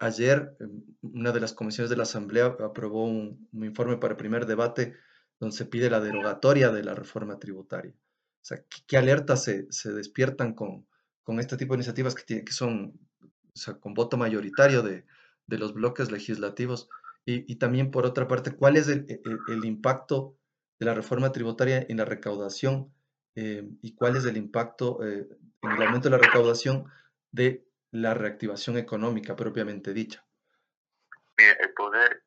Ayer, 0.03 0.57
em, 0.61 0.83
una 1.03 1.31
de 1.31 1.41
las 1.41 1.53
comisiones 1.53 1.91
de 1.91 1.97
la 1.97 2.05
Asamblea 2.05 2.57
aprobó 2.65 3.05
un, 3.05 3.51
informe 3.53 3.99
para 3.99 4.13
el 4.13 4.17
primer 4.17 4.47
debate 4.47 4.97
donde 5.39 5.55
se 5.55 5.67
pide 5.67 5.91
la 5.91 6.01
derogatoria 6.01 6.71
de 6.71 6.83
la 6.83 6.95
reforma 6.95 7.39
tributaria. 7.39 7.93
O 7.93 8.45
sea, 8.45 8.65
¿qué, 8.87 8.97
alertas 8.97 9.45
se, 9.45 9.93
despiertan 9.93 10.55
con, 10.55 10.87
con, 11.23 11.39
este 11.39 11.59
tipo 11.59 11.75
de 11.75 11.79
iniciativas 11.79 12.15
que, 12.15 12.43
que 12.43 12.53
son 12.53 12.99
o 13.23 13.59
sea, 13.59 13.75
con 13.75 13.93
voto 13.93 14.17
mayoritario 14.17 14.81
de, 14.81 15.05
de 15.51 15.59
los 15.59 15.75
bloques 15.75 16.11
legislativos? 16.11 16.89
Y, 17.27 17.53
y, 17.53 17.57
también, 17.57 17.91
por 17.91 18.07
otra 18.07 18.27
parte, 18.27 18.57
¿cuál 18.57 18.77
es 18.77 18.89
el, 18.89 19.05
e, 19.11 19.15
e, 19.15 19.53
el, 19.53 19.65
impacto 19.67 20.39
de 20.79 20.87
la 20.87 20.95
reforma 20.95 21.33
tributaria 21.33 21.85
en 21.87 21.99
la 21.99 22.07
recaudación 22.07 22.95
em, 23.35 23.79
y 23.83 23.95
cuál 23.95 24.17
es 24.17 24.25
el 24.25 24.39
impacto 24.39 25.05
eh, 25.05 25.29
en 25.63 25.71
el 25.71 25.83
aumento 25.83 26.09
de 26.09 26.17
la 26.17 26.23
recaudación 26.23 26.87
de 27.31 27.67
la 27.91 28.15
reactivación 28.15 28.79
económica 28.79 29.37
propiamente 29.37 29.93
dicha? 29.93 30.25
el 31.37 31.73
poder, 31.73 32.23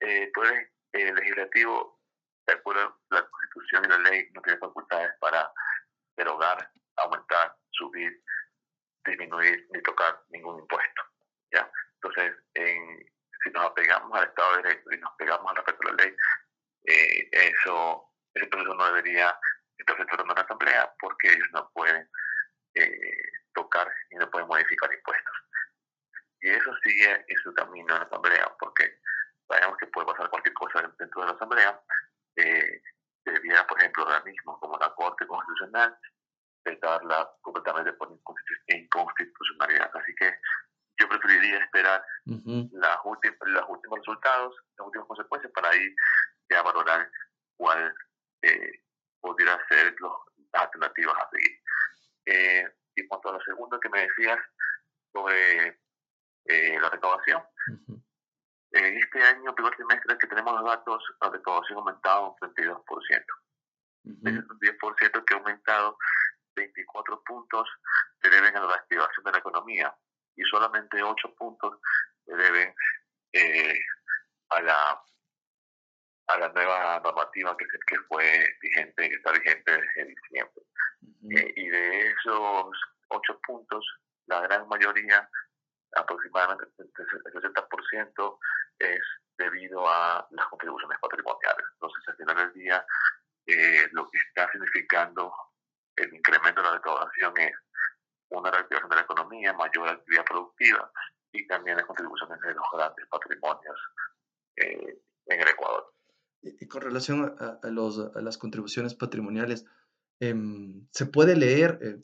eh, 0.00 0.30
poder 0.34 0.72
eh, 0.92 1.12
legislativo, 1.14 2.00
de 2.46 2.54
acuerdo 2.54 2.82
a 2.82 3.14
la 3.14 3.28
Constitución 3.28 3.84
y 3.84 3.88
la 3.88 3.98
ley, 4.10 4.28
no 4.34 4.42
tiene 4.42 4.58
facultades 4.58 5.12
para 5.20 5.48
derogar, 6.16 6.70
aumentar, 6.96 7.56
subir, 7.70 8.20
disminuir 9.06 9.68
ni 9.72 9.80
tocar 9.82 10.20
ningún 10.30 10.58
impuesto. 10.58 11.02
¿ya? 11.52 11.70
Entonces, 12.02 12.36
si 12.54 13.50
nos 13.50 13.66
apegamos 13.66 14.18
al 14.18 14.28
Estado 14.28 14.56
de 14.56 14.62
Derecho 14.62 14.92
y 14.92 14.98
nos 14.98 15.12
pegamos 15.16 15.50
al 15.50 15.56
respecto 15.56 15.88
de 15.88 15.94
la 15.94 16.04
ley, 16.04 16.16
eh, 16.84 17.28
eso, 17.32 18.10
ese 18.34 18.46
proceso 18.46 18.74
no 18.74 18.86
debería 18.86 19.38
estar 19.78 19.96
en 20.00 20.30
una 20.30 20.42
asamblea 20.42 20.92
porque 21.00 21.28
ellos 21.28 21.48
no 21.52 21.70
pueden 21.72 22.08
eh, 22.74 23.32
tocar 23.54 23.92
y 24.10 24.16
no 24.16 24.30
pueden 24.30 24.48
modificar 24.48 24.92
impuestos. 24.92 25.34
Y 26.40 26.50
eso 26.50 26.72
sigue 26.82 27.24
en 27.26 27.38
su 27.42 27.52
camino 27.54 27.94
en 27.94 28.00
la 28.00 28.06
Asamblea, 28.06 28.54
porque 28.60 29.00
sabemos 29.48 29.76
que 29.78 29.86
puede 29.88 30.06
pasar 30.06 30.30
cualquier 30.30 30.54
cosa 30.54 30.82
dentro 30.98 31.20
de 31.22 31.26
la 31.26 31.32
Asamblea. 31.32 31.82
Eh, 32.36 32.82
debiera, 33.24 33.66
por 33.66 33.78
ejemplo, 33.78 34.04
organismos 34.04 34.58
como 34.60 34.78
la 34.78 34.94
Corte 34.94 35.26
Constitucional 35.26 35.98
vetarla 36.64 37.28
completamente 37.40 37.92
por 37.94 38.08
inconstitucionalidad. 38.68 39.90
Así 39.94 40.14
que 40.14 40.38
yo 40.98 41.08
preferiría 41.08 41.58
esperar 41.58 42.04
las 42.26 42.98
los 43.04 43.64
últimos 43.68 43.97
resultados, 44.08 44.54
las 44.76 44.86
últimas 44.86 45.08
consecuencias 45.08 45.52
para 45.52 45.74
ir 45.76 45.94
ya 46.50 46.62
valorar 46.62 47.10
cuál 47.56 47.94
eh, 48.42 48.82
pudiera 49.20 49.58
ser 49.68 49.94
los, 50.00 50.12
las 50.52 50.62
alternativas 50.62 51.14
a 51.16 51.30
seguir. 51.30 51.60
Eh, 52.26 52.64
y 52.94 53.00
en 53.02 53.08
cuanto 53.08 53.28
a 53.28 53.32
lo 53.32 53.40
segundo 53.42 53.78
que 53.80 53.88
me 53.88 54.00
decías 54.00 54.38
sobre 55.12 55.80
eh, 56.46 56.78
la 56.80 56.90
recaudación, 56.90 57.42
en 58.72 58.98
este 58.98 59.22
año, 59.22 59.54
primer 59.54 59.74
trimestre 59.76 60.18
que 60.18 60.26
tenemos 60.26 60.54
los 60.54 60.64
datos, 60.64 61.02
la 61.20 61.30
recaudación 61.30 61.78
ha 61.78 61.80
aumentado 61.80 62.36
un 62.40 62.50
32%. 62.54 63.24
Es 64.04 64.12
un 64.14 64.60
10% 64.60 65.24
que 65.24 65.34
ha 65.34 65.36
aumentado 65.36 65.98
24 66.54 67.22
puntos 67.24 67.68
se 68.20 68.30
deben 68.30 68.56
a 68.56 68.60
la 68.60 68.74
activación 68.74 69.24
de 69.24 69.32
la 69.32 69.38
economía 69.38 69.94
y 70.36 70.42
solamente 70.44 71.02
8 71.02 71.34
puntos 71.34 71.78
se 72.24 72.34
deben 72.34 72.74
eh, 73.32 73.78
a 74.50 74.62
la 74.62 75.02
a 76.28 76.38
la 76.38 76.48
nueva 76.50 77.00
normativa 77.02 77.56
que, 77.56 77.66
que 77.86 77.96
fue 78.06 78.44
vigente, 78.60 79.08
que 79.08 79.14
está 79.14 79.32
vigente 79.32 79.72
desde 79.72 80.10
diciembre. 80.10 80.62
Eh, 81.30 81.52
y 81.56 81.68
de 81.68 82.06
esos 82.08 82.70
ocho 83.08 83.40
puntos, 83.46 83.84
la 84.26 84.40
gran 84.42 84.68
mayoría, 84.68 85.28
aproximadamente 85.96 86.66
el 86.78 86.92
60%, 86.92 88.38
es 88.78 89.00
debido 89.38 89.88
a 89.88 90.26
las 90.30 90.46
contribuciones 90.48 90.98
patrimoniales. 91.00 91.66
Entonces, 91.74 92.08
al 92.08 92.16
final 92.16 92.36
del 92.36 92.52
día, 92.52 92.86
eh, 93.46 93.88
lo 93.92 94.10
que 94.10 94.18
está 94.18 94.50
significando 94.52 95.32
el 95.96 96.14
incremento 96.14 96.60
de 96.60 96.68
la 96.68 96.74
recaudación 96.74 97.38
es 97.38 97.52
una 98.28 98.50
reactivación 98.50 98.90
de 98.90 98.96
la 98.96 99.02
economía, 99.02 99.52
mayor 99.54 99.88
actividad 99.88 100.24
productiva 100.24 100.92
y 101.32 101.46
también 101.46 101.78
las 101.78 101.86
contribuciones 101.86 102.38
de 102.40 102.54
los 102.54 102.64
grandes 102.72 103.06
patrimonios 103.06 103.76
eh, 104.60 104.98
en 105.26 105.40
el 105.40 105.48
Ecuador. 105.48 105.84
Y 106.42 106.66
con 106.66 106.82
relación 106.82 107.34
a, 107.38 107.68
los, 107.70 107.98
a 107.98 108.20
las 108.20 108.38
contribuciones 108.38 108.94
patrimoniales, 108.94 109.66
Em, 110.20 110.86
se 110.90 111.06
puede 111.06 111.36
leer, 111.36 111.78
eh, 111.82 111.96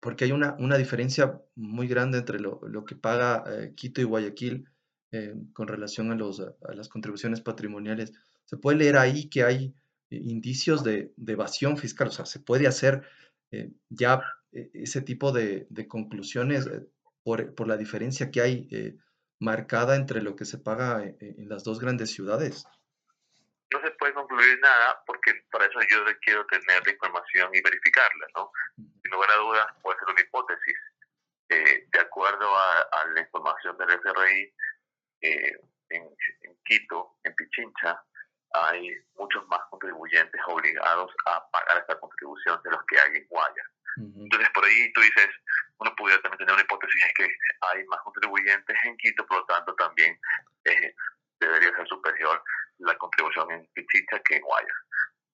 porque 0.00 0.24
hay 0.24 0.32
una, 0.32 0.56
una, 0.58 0.76
diferencia 0.76 1.40
muy 1.54 1.86
grande 1.86 2.18
entre 2.18 2.40
lo, 2.40 2.60
lo 2.66 2.84
que 2.84 2.96
paga 2.96 3.44
eh, 3.46 3.74
Quito 3.76 4.00
y 4.00 4.04
Guayaquil 4.04 4.68
eh, 5.12 5.34
con 5.52 5.68
relación 5.68 6.10
a, 6.10 6.16
los, 6.16 6.40
a, 6.40 6.74
las 6.74 6.88
contribuciones 6.88 7.40
patrimoniales. 7.40 8.12
Se 8.44 8.56
puede 8.56 8.78
leer 8.78 8.96
ahí 8.96 9.28
que 9.28 9.44
hay 9.44 9.74
indicios 10.10 10.82
de, 10.82 11.12
de 11.16 11.32
evasión 11.32 11.76
fiscal, 11.78 12.08
o 12.08 12.10
sea, 12.10 12.26
se 12.26 12.40
puede 12.40 12.66
hacer 12.66 13.02
ya 13.88 14.22
ese 14.52 15.00
tipo 15.00 15.32
de, 15.32 15.66
de 15.70 15.88
conclusiones 15.88 16.68
por, 17.22 17.54
por, 17.54 17.66
la 17.68 17.78
diferencia 17.78 18.30
que 18.30 18.40
hay 18.42 18.98
marcada 19.42 19.96
entre 19.96 20.22
lo 20.22 20.36
que 20.36 20.44
se 20.44 20.58
paga 20.58 21.02
en 21.02 21.48
las 21.48 21.64
dos 21.64 21.80
grandes 21.80 22.10
ciudades 22.10 22.64
no 23.72 23.80
se 23.80 23.90
puede 23.92 24.12
concluir 24.12 24.58
nada 24.60 25.02
porque 25.06 25.44
para 25.50 25.66
eso 25.66 25.80
yo 25.90 26.04
quiero 26.20 26.46
tener 26.46 26.84
la 26.84 26.92
información 26.92 27.50
y 27.54 27.62
verificarla, 27.62 28.26
¿no? 28.36 28.52
Sin 28.76 29.10
lugar 29.10 29.30
a 29.30 29.36
dudas 29.36 29.66
puede 29.82 29.98
ser 29.98 30.08
una 30.08 30.20
hipótesis. 30.20 30.78
Eh, 31.48 31.86
de 31.90 32.00
acuerdo 32.00 32.48
a, 32.56 33.06
la 33.14 33.20
información 33.20 33.76
del 33.76 33.90
FRI, 33.90 34.54
eh, 35.22 35.58
en, 35.90 36.08
Quito, 36.64 37.16
en 37.24 37.34
Pichincha, 37.34 38.02
hay 38.54 38.94
muchos 39.16 39.46
más 39.48 39.60
contribuyentes 39.70 40.40
obligados 40.46 41.12
a 41.26 41.50
pagar 41.50 41.78
esta 41.78 41.98
contribución 41.98 42.60
de 42.64 42.70
los 42.70 42.80
que 42.86 42.98
hay 42.98 43.16
en 43.16 43.26
Guaya. 43.28 43.64
Entonces, 43.96 44.48
por 44.54 44.64
ahí 44.64 44.92
tú 44.94 45.02
dices, 45.02 45.28
uno 45.82 45.94
pudiera 45.96 46.22
también 46.22 46.38
tener 46.38 46.54
una 46.54 46.62
hipótesis, 46.62 47.04
es 47.04 47.14
que 47.14 47.28
hay 47.72 47.84
más 47.86 48.00
contribuyentes 48.02 48.76
en 48.84 48.96
Quito, 48.96 49.26
por 49.26 49.38
lo 49.38 49.46
tanto 49.46 49.74
también 49.74 50.18
eh, 50.64 50.94
debería 51.40 51.74
ser 51.74 51.88
superior 51.88 52.42
la 52.78 52.96
contribución 52.98 53.50
en 53.50 53.66
Pichicha 53.74 54.18
que 54.20 54.36
en 54.36 54.42
Guayas. 54.42 54.76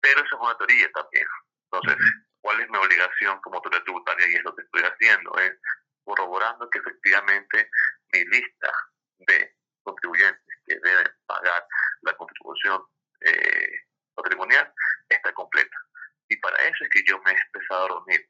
Pero 0.01 0.21
eso 0.25 0.37
es 0.37 0.41
una 0.41 0.57
teoría 0.57 0.91
también. 0.93 1.27
Entonces, 1.71 1.97
¿cuál 2.41 2.61
es 2.61 2.71
mi 2.71 2.79
obligación 2.79 3.41
como 3.43 3.57
autoridad 3.57 3.83
tributaria? 3.83 4.29
Y 4.29 4.37
es 4.37 4.45
lo 4.45 4.55
que 4.55 4.63
estoy 4.63 4.83
haciendo, 4.83 5.39
es 5.39 5.53
corroborando 6.05 6.71
que 6.71 6.79
efectivamente 6.79 7.71
mi 8.13 8.25
lista 8.25 8.73
de 9.19 9.55
contribuyentes 9.83 10.43
que 10.67 10.79
deben 10.83 11.13
pagar 11.27 11.67
la 12.03 12.17
contribución 12.17 12.83
eh, 13.21 13.85
patrimonial 14.15 14.73
está 15.09 15.33
completa. 15.35 15.77
Y 16.29 16.37
para 16.37 16.57
eso 16.57 16.85
es 16.85 16.91
que 16.91 17.03
yo 17.07 17.21
me 17.21 17.33
he 17.33 17.37
empezado 17.37 17.85
a 17.85 17.89
reunir 17.89 18.29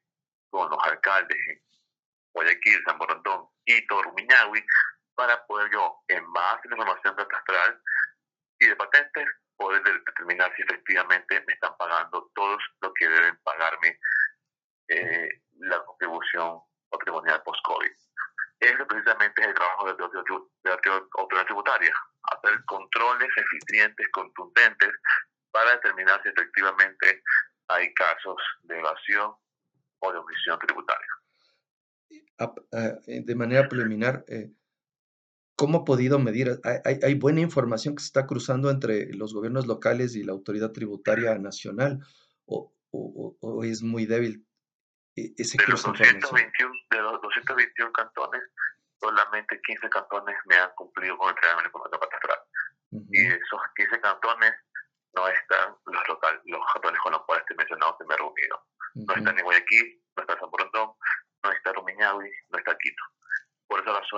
con 0.51 0.69
los 0.71 0.79
alcaldes 0.85 1.39
en 1.49 1.68
Guayaquil, 2.33 2.83
San 2.85 2.99
Borondón 2.99 3.49
y 3.65 3.87
Torumiñahui 3.87 4.65
para 5.15 5.45
poder 5.47 5.71
yo, 5.73 6.03
en 6.09 6.33
base 6.33 6.61
a 6.65 6.71
la 6.71 6.77
información 6.77 7.15
catastral, 7.17 7.83
y 8.61 8.67
de 8.67 8.77
patentes 8.77 9.29
poder 9.57 9.83
determinar 9.83 10.53
si 10.55 10.63
efectivamente 10.63 11.45
me 11.47 11.53
están 11.53 11.77
pagando 11.77 12.31
todos 12.35 12.63
lo 12.81 12.93
que 12.95 13.09
deben 13.09 13.37
pagarme 13.43 13.99
eh, 14.89 15.29
la 15.59 15.85
contribución 15.85 16.61
patrimonial 16.91 17.43
post-COVID. 17.43 17.91
Ese 18.61 18.85
precisamente 18.87 19.43
es 19.43 19.49
el 19.49 19.55
trabajo 19.55 19.87
de 19.87 19.99
la 19.99 20.73
autoridad 21.15 21.47
tributaria, 21.47 21.95
hacer 22.23 22.65
controles 22.65 23.29
eficientes, 23.37 24.09
contundentes 24.13 24.93
efectivamente 26.25 27.23
hay 27.69 27.93
casos 27.95 28.37
de 28.63 28.79
evasión 28.79 29.35
o 30.01 30.13
de 30.13 30.19
omisión 30.19 30.59
tributaria. 30.61 31.08
Eh, 32.39 33.23
de 33.25 33.35
manera 33.35 33.69
preliminar, 33.69 34.25
eh, 34.29 34.53
¿cómo 35.57 35.79
ha 35.79 35.85
podido 35.85 36.19
medir? 36.19 36.61
¿Hay, 36.85 37.01
¿Hay, 37.03 37.15
buena 37.15 37.41
información 37.41 37.97
que 37.97 38.03
se 38.03 38.07
está 38.07 38.27
cruzando 38.27 38.71
entre 38.71 39.13
los 39.13 39.35
gobiernos 39.35 39.67
locales 39.67 40.15
y 40.15 40.23
la 40.23 40.33
autoridad 40.33 40.71
tributaria 40.71 41.37
nacional? 41.39 41.99
¿O, 42.47 42.73
o, 42.91 43.65
es 43.65 43.83
muy 43.83 44.07
débil 44.07 44.47
e, 45.17 45.35
ese 45.37 45.59
de 45.59 45.67
los 45.67 45.83
221, 45.83 46.73
De 46.91 47.03
los 47.03 47.21
221 47.21 47.93
cantones, 47.93 48.43
solamente 49.01 49.61
15 49.61 49.89
cantones 49.91 50.37
me 50.47 50.57
han 50.57 50.71
cumplido 50.77 51.19
con 51.19 51.31
el 51.31 51.35
tratamiento 51.35 51.69
económico 51.69 51.99
catastral. 51.99 52.39
Y 53.11 53.27
esos 53.27 53.61
15 53.77 54.01
cantones 54.01 54.55
no 55.15 55.29
están 55.29 55.75
los, 55.87 56.09
local, 56.09 56.41
los 56.45 56.61
cantones 56.73 57.01
con 57.01 57.13
los 57.13 57.23
cuales 57.25 57.45
te 57.47 57.55
he 57.55 57.57
mencionado 57.57 57.99
que 57.99 58.05
me 58.05 58.15
he 58.15 58.17
reunido. 58.17 58.65
No 58.95 59.15
está 59.15 59.33
ni 59.33 59.43
Guayaquil, 59.43 60.03
no 60.17 60.23
está 60.23 60.39
San 60.39 60.51
Borondón, 60.51 60.93
no 61.43 61.53
está 61.53 61.73
Rumiñahui, 61.73 62.31
no 62.51 62.59
está 62.59 62.77
Quito. 62.79 63.03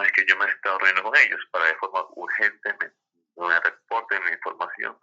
Es 0.04 0.12
que 0.12 0.24
yo 0.28 0.36
me 0.36 0.44
he 0.46 0.48
estado 0.48 0.78
reuniendo 0.78 1.02
con 1.02 1.16
ellos 1.16 1.40
para 1.50 1.66
de 1.66 1.74
forma 1.76 2.06
urgente 2.14 2.72
me, 2.80 3.46
me 3.48 3.60
reporten 3.60 4.24
mi 4.24 4.32
información 4.32 4.96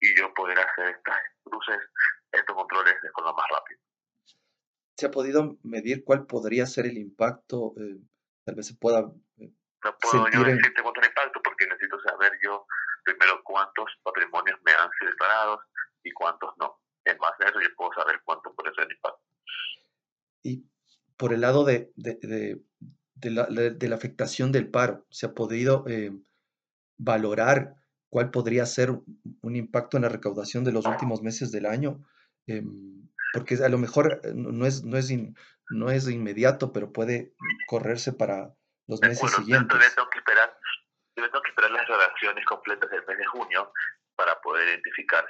y 0.00 0.16
yo 0.16 0.32
poder 0.34 0.58
hacer 0.58 0.90
estas 0.96 1.16
cruces, 1.42 1.78
estos 2.30 2.54
controles 2.54 2.94
de 3.02 3.10
forma 3.10 3.32
más 3.32 3.46
rápida. 3.50 3.78
¿Se 4.96 5.06
ha 5.06 5.10
podido 5.10 5.58
medir 5.62 6.04
cuál 6.04 6.26
podría 6.26 6.66
ser 6.66 6.86
el 6.86 6.98
impacto? 6.98 7.74
Eh, 7.78 7.98
tal 8.44 8.54
vez 8.54 8.68
se 8.68 8.74
pueda. 8.74 9.00
Eh, 9.38 9.50
no 9.82 9.98
puedo 9.98 10.28
yo 10.30 10.44
decirte 10.44 10.82
cuánto 10.82 11.00
es 11.00 11.06
el 11.06 11.10
impacto 11.10 11.40
porque 11.42 11.66
necesito 11.66 11.98
saber 12.00 12.32
yo 12.42 12.66
primero 13.04 13.42
cuántos 13.42 13.86
patrimonios 14.02 14.58
me 14.64 14.72
han 14.72 14.90
sido 14.98 15.10
declarados 15.10 15.60
y 16.04 16.12
cuántos 16.12 16.56
no. 16.58 16.80
En 17.04 17.18
base 17.18 17.44
a 17.44 17.48
eso 17.48 17.60
yo 17.60 17.68
puedo 17.76 17.92
saber 17.94 18.20
cuánto 18.24 18.54
puede 18.54 18.74
ser 18.74 18.84
el 18.84 18.92
impacto. 18.92 19.20
Y 20.42 20.64
por 21.16 21.32
el 21.32 21.40
lado 21.40 21.64
de, 21.64 21.92
de, 21.96 22.18
de, 22.22 22.62
la, 23.30 23.46
de 23.46 23.88
la, 23.88 23.96
afectación 23.96 24.52
del 24.52 24.70
paro, 24.70 25.06
¿se 25.10 25.26
ha 25.26 25.34
podido 25.34 25.84
eh, 25.88 26.12
valorar 26.98 27.74
cuál 28.08 28.30
podría 28.30 28.66
ser 28.66 28.90
un 28.90 29.56
impacto 29.56 29.96
en 29.96 30.04
la 30.04 30.08
recaudación 30.08 30.64
de 30.64 30.72
los 30.72 30.86
últimos 30.86 31.22
meses 31.22 31.52
del 31.52 31.66
año? 31.66 32.04
Eh, 32.46 32.62
porque 33.32 33.56
a 33.56 33.68
lo 33.68 33.78
mejor 33.78 34.20
eh, 34.22 34.32
no 34.34 34.66
es, 34.66 34.84
no, 34.84 34.96
es 34.96 35.12
no 35.70 35.90
es 35.90 36.08
inmediato, 36.08 36.72
pero 36.72 36.92
puede 36.92 37.34
correrse 37.66 38.12
para 38.12 38.54
los 38.86 39.00
meses 39.00 39.30
siguientes. 39.32 39.78
Yo 39.80 39.94
tengo 39.94 40.10
que 40.10 40.18
esperar, 40.18 40.58
yo 41.16 41.24
tengo 41.30 41.42
que 41.42 41.50
esperar 41.50 41.70
las 41.72 41.88
relaciones 41.88 42.44
completas 42.46 42.90
del 42.90 43.04
mes 43.06 43.18
de 43.18 43.26
junio 43.26 43.72
para 44.16 44.40
poder 44.40 44.68
identificar 44.68 45.26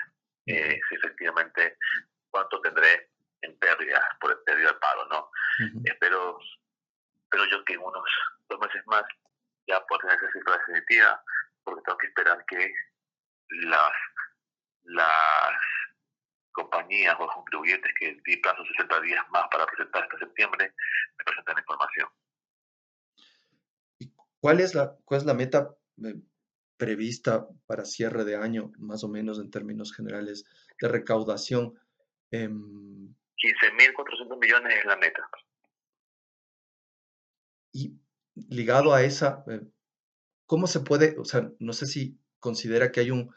eh, 0.46 0.78
si 0.88 0.94
efectivamente 0.96 1.78
cuánto 2.30 2.60
tendré 2.60 3.10
en 3.40 3.58
pérdida 3.58 4.02
por 4.20 4.32
el 4.32 4.38
pérdida 4.44 4.68
del 4.68 4.78
paro, 4.78 5.06
¿no? 5.08 5.30
Espero, 5.84 6.38
espero 7.34 7.50
yo 7.50 7.64
que 7.64 7.74
en 7.74 7.80
unos 7.80 8.04
dos 8.48 8.60
meses 8.60 8.82
más 8.86 9.02
ya 9.66 9.84
pueda 9.86 10.02
tener 10.02 10.16
esa 10.16 10.32
cifra 10.32 10.58
definitiva, 10.58 11.24
porque 11.64 11.82
tengo 11.84 11.98
que 11.98 12.06
esperar 12.06 12.44
que 12.46 12.72
las, 13.48 13.92
las 14.84 15.52
compañías 16.52 17.16
o 17.18 17.26
contribuyentes 17.26 17.92
que 17.98 18.20
di 18.24 18.36
plazo 18.36 18.64
60 18.64 19.00
días 19.00 19.24
más 19.30 19.48
para 19.50 19.66
presentar 19.66 20.04
hasta 20.04 20.18
septiembre, 20.18 20.74
me 21.18 21.24
presenten 21.24 21.54
la 21.54 21.60
información. 21.60 22.08
¿Y 23.98 24.12
cuál 24.38 24.60
es 24.60 24.74
la, 24.74 24.96
cuál 25.04 25.20
es 25.20 25.26
la 25.26 25.34
meta 25.34 25.74
eh, 26.04 26.14
prevista 26.76 27.48
para 27.66 27.84
cierre 27.84 28.24
de 28.24 28.36
año, 28.36 28.70
más 28.78 29.02
o 29.02 29.08
menos 29.08 29.40
en 29.40 29.50
términos 29.50 29.94
generales, 29.94 30.44
de 30.80 30.88
recaudación? 30.88 31.74
Eh, 32.30 32.48
15.400 32.48 34.38
millones 34.38 34.78
es 34.78 34.84
la 34.84 34.96
meta. 34.96 35.28
Y 37.74 37.98
ligado 38.34 38.94
a 38.94 39.02
esa, 39.02 39.44
eh, 39.48 39.60
¿cómo 40.46 40.66
se 40.66 40.80
puede, 40.80 41.18
o 41.18 41.26
sea, 41.26 41.52
no 41.58 41.74
sé 41.74 41.84
si 41.84 42.18
considera 42.38 42.92
que 42.92 43.00
hay 43.00 43.10
un, 43.10 43.30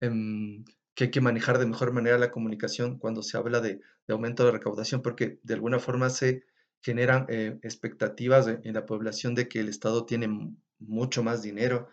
em, 0.00 0.64
que 0.94 1.04
hay 1.04 1.10
que 1.10 1.20
manejar 1.20 1.58
de 1.58 1.66
mejor 1.66 1.92
manera 1.92 2.18
la 2.18 2.30
comunicación 2.30 2.98
cuando 2.98 3.22
se 3.22 3.36
habla 3.36 3.60
de, 3.60 3.80
aumento 4.08 4.44
de 4.44 4.50
recaudación, 4.50 5.02
porque 5.02 5.38
de 5.44 5.54
alguna 5.54 5.78
forma 5.78 6.10
se 6.10 6.44
generan 6.82 7.26
eh, 7.28 7.58
expectativas 7.62 8.48
en 8.48 8.74
la 8.74 8.84
población 8.84 9.34
de 9.34 9.48
que 9.48 9.60
el 9.60 9.68
Estado 9.68 10.04
tiene 10.04 10.28
mucho 10.80 11.22
más 11.22 11.42
dinero 11.42 11.88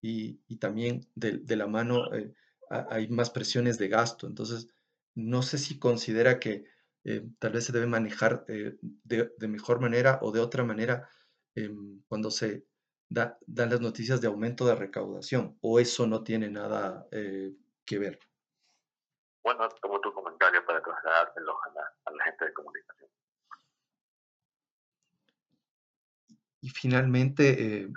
y, 0.00 0.40
también 0.56 1.06
de, 1.14 1.56
la 1.56 1.66
mano 1.66 2.14
eh, 2.14 2.32
hay 2.70 3.08
más 3.08 3.30
presiones 3.30 3.76
de 3.78 3.88
gasto. 3.88 4.26
Entonces, 4.26 4.68
no 5.14 5.42
sé 5.42 5.58
si 5.58 5.78
considera 5.78 6.40
que 6.40 6.64
eh, 7.04 7.26
tal 7.38 7.52
vez 7.52 7.64
se 7.64 7.72
debe 7.72 7.86
manejar 7.86 8.46
de, 8.46 9.48
mejor 9.48 9.80
manera 9.80 10.18
o 10.22 10.32
de 10.32 10.40
otra 10.40 10.64
manera 10.64 11.08
em, 11.54 12.02
cuando 12.08 12.30
se 12.30 12.66
da, 13.08 13.38
dan 13.46 13.70
las 13.70 13.80
noticias 13.80 14.20
de 14.20 14.28
aumento 14.28 14.66
de 14.66 14.74
recaudación, 14.74 15.58
o 15.60 15.80
eso 15.80 16.06
no 16.06 16.22
tiene 16.22 16.50
nada 16.50 17.06
que 17.10 17.98
ver. 17.98 18.18
Bueno, 19.42 19.68
tomo 19.80 20.00
tu 20.00 20.12
comentario 20.12 20.64
para 20.64 20.82
trasladártelo 20.82 21.52
a 21.52 21.74
la, 21.74 21.94
a 22.04 22.10
la 22.12 22.24
gente 22.24 22.44
de 22.44 22.52
comunicación. 22.52 23.10
Y 26.60 26.68
finalmente, 26.68 27.82
eh, 27.82 27.92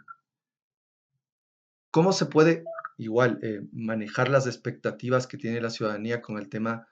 ¿cómo 1.92 2.14
se 2.14 2.26
puede 2.26 2.64
igual 2.98 3.40
eh, 3.44 3.62
manejar 3.74 4.30
las 4.30 4.48
expectativas 4.48 5.28
que 5.28 5.38
tiene 5.38 5.60
la 5.60 5.70
ciudadanía 5.70 6.22
con 6.22 6.38
el 6.38 6.50
tema 6.50 6.88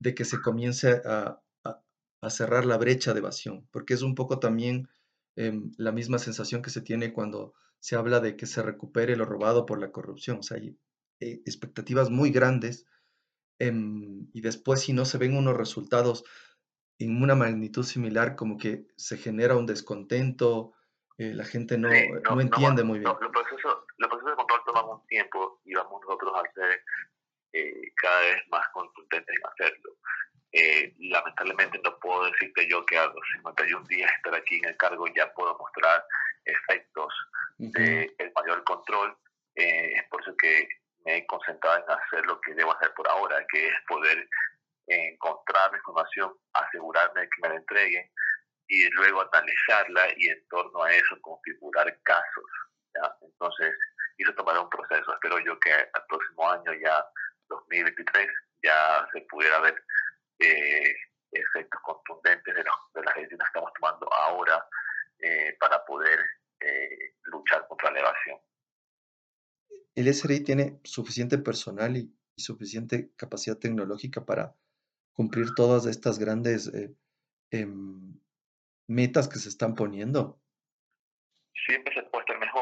de 0.00 0.14
que 0.14 0.24
se 0.24 0.40
comience 0.40 1.00
a, 1.04 1.38
cerrar 2.28 2.64
la 2.64 2.76
brecha 2.76 3.12
de 3.12 3.20
evasión? 3.20 3.68
Porque 3.70 3.94
es 3.94 4.02
un 4.02 4.14
poco 4.14 4.40
también 4.40 4.88
em, 5.36 5.72
la 5.78 5.92
misma 5.92 6.18
sensación 6.18 6.62
que 6.62 6.70
se 6.70 6.82
tiene 6.82 7.12
cuando 7.12 7.54
se 7.80 7.96
habla 7.96 8.20
de 8.20 8.36
que 8.36 8.46
se 8.46 8.62
recupere 8.62 9.16
lo 9.16 9.24
robado 9.24 9.66
por 9.66 9.80
la 9.80 9.92
corrupción. 9.92 10.38
O 10.38 10.42
sea, 10.42 10.58
hay 10.58 10.78
eh, 11.20 11.42
expectativas 11.44 12.10
muy 12.10 12.30
grandes 12.30 12.86
Em, 13.62 14.26
y 14.32 14.40
después 14.40 14.80
si 14.80 14.92
no 14.92 15.04
se 15.04 15.18
ven 15.18 15.36
unos 15.36 15.56
resultados 15.56 16.24
en 16.98 17.22
una 17.22 17.36
magnitud 17.36 17.84
similar, 17.84 18.34
como 18.34 18.58
que 18.58 18.86
se 18.96 19.16
genera 19.16 19.56
un 19.56 19.66
descontento, 19.66 20.72
eh, 21.16 21.32
la 21.32 21.44
gente 21.44 21.78
no, 21.78 21.88
no, 21.88 22.40
entiende 22.40 22.82
muy 22.82 22.98
bien. 22.98 23.12
los, 23.20 23.30
procesos, 23.30 23.84
los 23.98 24.08
procesos 24.10 24.32
de 24.32 24.36
control 24.36 24.60
toman 24.66 24.84
un 24.88 25.06
tiempo 25.06 25.60
y 25.64 25.74
vamos 25.74 26.00
nosotros 26.02 26.32
a 26.34 26.52
ser 26.52 26.82
eh, 27.52 27.92
cada 27.94 28.20
vez 28.22 28.42
más 28.50 28.66
contundentes 28.72 29.36
en 29.36 29.46
hacerlo. 29.46 29.96
Eh, 30.52 30.94
lamentablemente 30.98 31.80
no 31.82 31.98
puedo 31.98 32.30
decirte 32.30 32.68
yo 32.68 32.84
que 32.84 32.98
a 32.98 33.06
los 33.06 33.24
51 33.36 33.86
días 33.88 34.10
de 34.10 34.16
estar 34.16 34.34
aquí 34.34 34.58
en 34.58 34.66
el 34.66 34.76
cargo 34.76 35.06
ya 35.14 35.32
puedo 35.32 35.56
mostrar 35.58 36.04
efectos 36.44 37.12
del 37.58 38.32
mayor 38.36 38.62
control. 38.64 39.16
es 39.54 40.02
por 40.10 40.20
eso 40.20 40.36
que 40.36 40.68
me 41.04 41.16
he 41.16 41.26
concentrado 41.26 41.78
en 41.78 41.90
hacer 41.90 42.26
lo 42.26 42.40
que 42.40 42.54
debo 42.54 42.74
hacer 42.74 42.92
por 42.94 43.08
ahora, 43.08 43.44
que 43.50 43.68
es 43.68 43.74
poder 43.88 44.28
encontrar 44.86 45.70
la 45.70 45.78
información, 45.78 46.32
asegurarme 46.52 47.22
de 47.22 47.28
que 47.28 47.42
me 47.42 47.48
la 47.48 47.56
entreguen 47.56 48.10
y 48.68 48.90
luego 48.90 49.22
analizarla 49.32 50.08
y 50.16 50.28
en 50.28 50.48
torno 50.48 50.82
a 50.82 50.92
eso 50.92 51.18
configurar 51.20 51.98
casos. 52.02 52.44
¿ya? 52.94 53.16
Entonces, 53.22 53.74
eso 54.18 54.34
tomará 54.34 54.60
un 54.60 54.70
proceso. 54.70 55.12
Espero 55.12 55.38
yo 55.40 55.58
que 55.60 55.72
al 55.72 56.06
próximo 56.08 56.50
año, 56.50 56.72
ya 56.74 57.04
2023, 57.48 58.28
ya 58.62 59.08
se 59.12 59.20
pudiera 59.22 59.58
ver 59.60 59.74
eh, 60.42 60.94
efectos 61.32 61.80
contundentes 61.82 62.54
de, 62.54 62.62
de 62.62 63.04
las 63.04 63.14
decisiones 63.14 63.38
que 63.38 63.58
estamos 63.58 63.72
tomando 63.80 64.12
ahora 64.12 64.66
eh, 65.18 65.56
para 65.58 65.84
poder 65.84 66.18
eh, 66.60 67.14
luchar 67.24 67.66
contra 67.68 67.90
la 67.90 68.00
evasión 68.00 68.38
el 69.94 70.08
SRI 70.08 70.40
tiene 70.42 70.80
suficiente 70.84 71.38
personal 71.38 71.96
y, 71.96 72.14
suficiente 72.34 73.12
capacidad 73.14 73.58
tecnológica 73.58 74.24
para 74.24 74.56
cumplir 75.12 75.54
todas 75.54 75.84
estas 75.84 76.18
grandes 76.18 76.72
em, 77.50 78.18
metas 78.88 79.28
que 79.28 79.38
se 79.38 79.50
están 79.50 79.74
poniendo? 79.74 80.40
Siempre 81.66 81.94
se 81.94 82.02
puede 82.04 82.22
estar 82.22 82.38
mejor. 82.38 82.61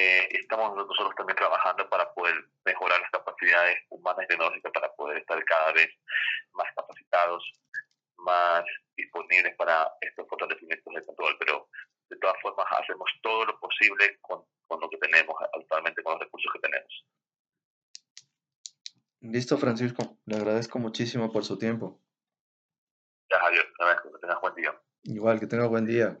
Eh, 0.00 0.28
estamos 0.30 0.74
nosotros 0.74 1.14
también 1.14 1.36
trabajando 1.36 1.86
para 1.90 2.10
poder 2.14 2.34
mejorar 2.64 2.98
las 3.02 3.10
capacidades 3.10 3.76
humanas 3.90 4.24
y 4.24 4.28
tecnológicas 4.28 4.72
para 4.72 4.90
poder 4.94 5.18
estar 5.18 5.44
cada 5.44 5.72
vez 5.72 5.90
más 6.54 6.68
capacitados, 6.74 7.44
más 8.16 8.64
disponibles 8.96 9.54
para 9.56 9.92
estos 10.00 10.26
fortalecimientos 10.26 10.94
de 10.94 11.04
control. 11.04 11.36
Pero 11.38 11.68
de 12.08 12.16
todas 12.16 12.40
formas 12.40 12.66
hacemos 12.78 13.10
todo 13.22 13.44
lo 13.44 13.60
posible 13.60 14.18
con, 14.22 14.42
con 14.66 14.80
lo 14.80 14.88
que 14.88 14.96
tenemos, 14.96 15.36
actualmente 15.52 16.02
con 16.02 16.14
los 16.14 16.22
recursos 16.22 16.50
que 16.54 16.60
tenemos. 16.60 17.06
Listo, 19.20 19.58
Francisco. 19.58 20.16
Le 20.24 20.36
agradezco 20.36 20.78
muchísimo 20.78 21.30
por 21.30 21.44
su 21.44 21.58
tiempo. 21.58 22.00
Ya, 23.30 23.38
Javier. 23.38 23.66
Que 24.02 24.18
tengas 24.18 24.40
buen 24.40 24.54
día. 24.54 24.80
Igual, 25.02 25.40
que 25.40 25.46
tenga 25.46 25.66
buen 25.66 25.84
día. 25.84 26.18